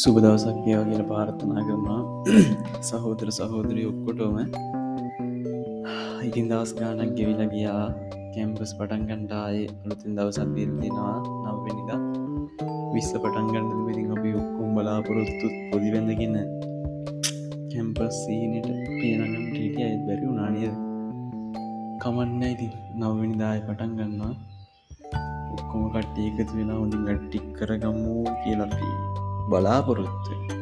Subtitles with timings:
[0.00, 2.02] සුබ දවසක් ඒවා කියල පාර්ථනා කරනවා.
[2.88, 4.36] සහෝදර සහෝදරය ඔක්කොටෝම.
[6.26, 7.84] ඉතින් දවස් ගානක් ගෙවිල ගියා.
[8.34, 11.90] කැම්පස් පටන්ගන්ටාය අලුතින් දවසක් දිල්දිනවා නම්වෙනිද
[12.94, 16.36] විස්ස පටන්ගන්න විතින් අපි ඔක්කොම් බලාපොරොත්තුත් පොදිබැඳගෙන
[17.72, 20.72] කැම්පස් සීනට පියනගම් ටීටිය අයිත් බැරි උනානිය
[22.02, 22.68] කමන්න ඉති
[23.00, 24.34] නවවිනිදාය පටන් ගන්නවා.
[25.54, 28.94] ඔක්කොම කට්ටිය එකතු වෙලා හොඳින් ගට්ටික් කරගම්මු කියලපී
[29.50, 30.60] බලාපොරොත්තු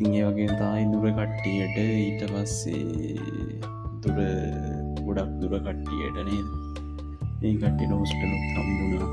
[0.00, 3.14] ඉතින් ඒ වගේ තායි දුර කට්ටියට ඊට පස්සේ
[4.02, 4.18] දුර
[5.06, 6.46] ගොඩක් දුර කට්ටියට නේද?
[7.44, 9.08] ඒ කට්ටිට හොස්ටලුත් හම්බුණා.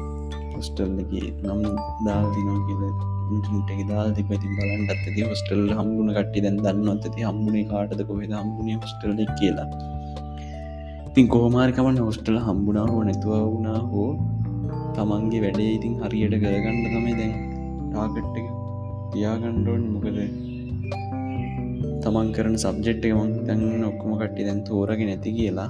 [0.53, 1.63] හොස්ටල්ලගේ නම්
[2.05, 2.83] දාල්දිනෝ කියල
[3.33, 8.03] ඉන්ටට දාල් තිපති බලන්ට ඇති හොස්ටල් හම්බුණ කට්ටි දැන් දන්න ඇති හම්බුණේ කාටද?
[8.11, 9.67] කොහෙද හම්බුණේ හොස්ටල්ල කියලා.
[11.07, 14.11] ඉතින් කොහමාරිකමන්න හොස්ටල හම්බුණා හෝ නැතුව වුණා හෝ
[14.95, 17.35] තමන්ගේ වැඩේ ඉතින් හරියට කරගන්න තමයි දැන්
[17.89, 18.56] ටාගට් එක.
[19.13, 20.17] තියාගණ්ඩෝන් මොකද
[22.03, 25.69] තමන් කරන සබ්ජෙට් එක මං තැන්න ඔක්කොම කට්ටි දැන් තෝරග නැති කියලා.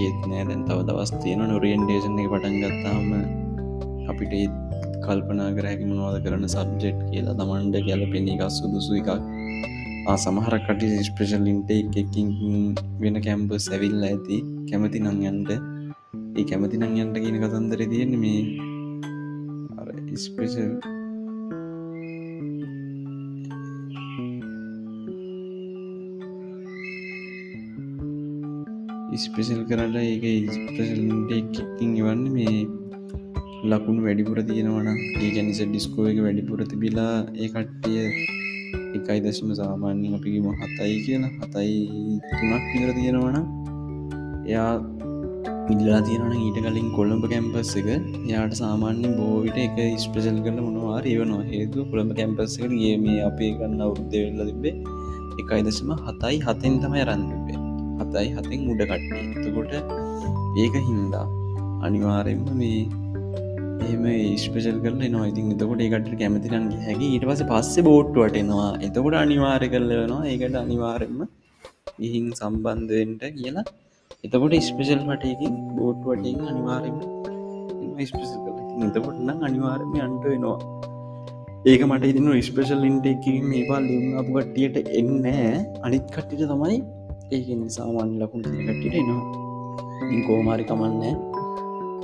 [0.00, 0.44] ඒත් නෑ.
[0.48, 3.06] දැන් තව දවස් තියෙන නොරියන්ඩේෂන් එක පටන් ගත්තාම
[4.10, 4.54] අපිට ඒත්
[5.04, 7.36] කල්පනා කරහැකි මොනවාද කරන සබ්ජෙට් කියලා.
[7.40, 9.10] තමන්ට ගැල පෙනී එකක් සුදුසු එකක්.
[10.24, 12.28] සමහර කටි ස්පේෂල් ඉන්ට එකකින්
[13.02, 14.38] වෙන කැම්ප සැවිල්ල ඇති.
[14.70, 15.50] කැමති නංයන්ට
[16.38, 18.40] ඒ කැමති නංයන්ට කියන කතන්දර තියෙන මේ
[20.24, 20.72] ස්පේෂල්
[29.14, 32.54] ස්පෙසල් කරට ඒක ස්ප්‍රසල්ට එකින් ඉවන්න මේ
[33.64, 34.88] ලකුණු වැඩිපුර තියෙනවන
[35.20, 38.06] ඒක නිස ඩිස්කෝ එක වැඩිපුර තිබිලා ඒ කට්ටිය
[38.96, 41.32] එකයි දශම සාමාන්‍ය අපිම හතයි කියලා.
[41.42, 41.76] හතයි
[42.30, 43.36] තුනක් විතර තියෙනවන
[44.46, 44.72] එයා
[45.72, 47.88] ඉල්ලා තියෙනවන ඊට කලින් කොළඹ කැම්පස් එක
[48.30, 53.52] යාට සාමාන්‍ය බෝවිට එක ස්පෙසල් කරල මොනවාර ඒවනවා හේතු කොළඹ කැම්පස් එක ගේ මේ අපේ
[53.58, 54.74] ගන්න අවුද්ධ වෙල්ල තිබේ
[55.40, 57.61] එකයි දශම හතයි හතෙන් තමයි රන්තිබේ
[58.12, 59.72] හතයි හතෙන් උඩ කට්ටේ එතකොට
[60.62, 61.26] ඒක හින්දා
[61.86, 62.82] අනිවාරෙන්ම මේ
[63.84, 64.04] එහෙම
[64.42, 67.06] ස්පේෂල් කරල නවා ඉතින් එතකොට ඒකට කැමතිරන්ගේ හැකි.
[67.14, 68.68] ඊට පස පස්සේ බෝට්ටුවට එනවා.
[68.86, 71.18] එතකොට අනිවාරය කරලනවා ඒකට අනිවාරෙන්ම
[72.06, 73.66] ඉහින් සම්බන්ධයෙන්ට කියලා.
[74.26, 76.96] එතකොට ස්පේෂල් පටයකින් බෝට්ටුවටින් අනිවාරෙන්
[78.06, 80.58] ස්පේසල් කල එතකොට නම් අනිවාරම අන්ට වෙනවා.
[81.64, 85.26] ඒක මට ඉතින ස්පේෂල් ඉන්ටකින් මේපා ලියුම් අප කට්ටියට එන්න
[85.86, 86.78] අනිත් කට්ටිට තමයි
[87.32, 89.22] ඒක සාමාන්‍ය ලකුණු කට්ටිට එනවා.
[90.26, 91.20] කෝමාරි කමන්න.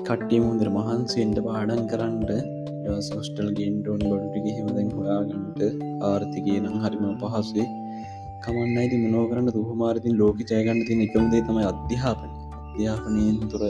[0.06, 2.30] කට්ටිය මුදර මහන්සෙන්ට පාඩන් කරන්නට
[3.06, 5.60] සොස්ටල් ගෙන්ටෝන් ගොඩටි හෙමදැන් හොයාගන්නට
[6.02, 7.66] ආර්ථිකය නම් හරිම පහසේ
[8.44, 13.62] කමන්න අයිති මනෝ කරන්න දුහමාරතින් ලෝක ජයගන්න තින එකමදේ තමයි අධ්‍යාපන අධ්‍යාපනයෙන් තුර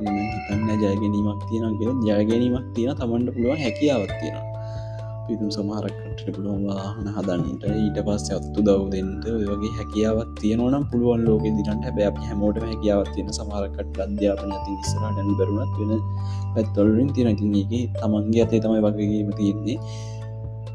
[0.00, 4.53] හිතන්න ජයගැනීමක් තියෙන කියෙන ජයගැනීමක් තියෙන තමන්ට පුළුවන් හැකියාවත් තියෙන
[5.26, 7.62] පිතුම් සමහරක්කට පුළුවන් වාහන හදන්නට.
[7.74, 14.00] ඊට පස්ස අත්තු දවදෙන්ට වගේ හැකියාවත් තියෙනවනම් පුළුවන් ලෝක දිනට හැබැ හැමෝට හැකියාවත් තියෙන සමහරකට
[14.06, 16.02] අධ්‍යාපන ඇති ඉස්සරටැන් බරුණත් වෙන
[16.54, 19.78] පැත්තොලින් තියෙනතිගේ තමන්ගේ අතේ තමයි වගේීම තියෙන්නේ.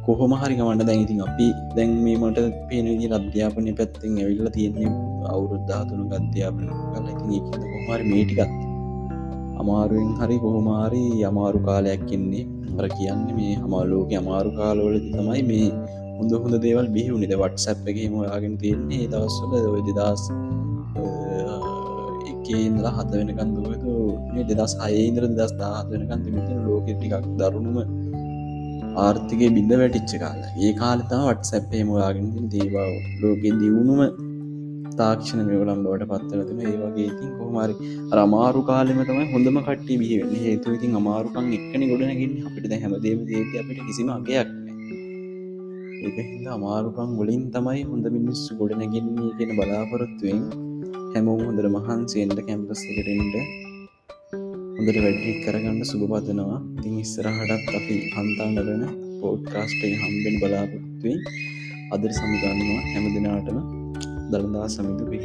[0.06, 2.40] කොහොම හරිකමට දැයිතින් අපි දැන් මේමට
[2.70, 4.90] පේනගේ අධ්‍යාපනය පැත්තිෙන් ඇවිල්ල තියෙන්නේ
[5.34, 8.69] අවුරුද්ධාතුනු අධ්‍යාපන කල ඉතින් කොහමරි මේටිකත්
[9.62, 12.46] අමාරුවෙන් හරි කොහොමාරි අමාරු කාලයක් කෙන්නේ
[12.78, 15.66] අර කියන්න මේ හමල්ලෝක අමාරු කාලවලදි තමයි මේ
[16.18, 19.54] හොඳ හොඳ දේවල් බිහිවුනිද වටසැප් එකම යාගෙන තියෙන්නේ දවස්වල.
[19.74, 20.24] ඔය දෙදස්
[22.32, 23.96] එකඉදලා හත වෙනකන් දුවතු
[24.34, 27.78] මේ දෙදස් අයඉදර දස් දාහත් වෙනකන් තිමිට ලෝක ටිකක් දරුණුම
[28.98, 32.90] ආර්ථිකය බිඳ වැටිච්ච කාල ඒ කාලතා වටසැප්පේම යාගෙන දේවා
[33.22, 34.02] ලෝකෙ දියුණුම
[35.02, 37.92] තාක්ෂණ මෙවලම් ලෝට පත්වලතිම ඒ වගේ ඉතින් කොහමරි
[38.26, 42.74] අමාරු කාලෙම තමයි හොඳම කට්ටි බිහිවෙන්න හේතු ඉතින් අමාරුකන් එක්කන ගොඩනගින් අපිට.
[42.84, 44.50] හැමදේම දේට අපිට කිසිම අගයක්
[46.00, 50.44] ඒක හිද අමාරුකන් වලින් තමයි හොඳ මිනිස්සු ගොඩනැගෙන්නේ කියෙන බලාපොරොත්තුවෙන්
[51.14, 53.36] හැමෝම හොඳර මහන්සේන්ට කැම්පස් එකටෙන්ට
[54.78, 58.86] හොඳට වැඩි කරගන්න සුභපතනවා තින් ඉස්සරහටත් අපි හන්තාන්නරන
[59.20, 61.20] පෝඩ්කාස්ටේ හම්බෙන් බලාපොත්තුවෙන්
[61.94, 63.79] අදර සමුගන්නවා හැම දෙනාටම.
[64.32, 65.18] दरमियान समिति भी